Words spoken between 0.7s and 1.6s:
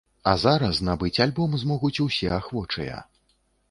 набыць альбом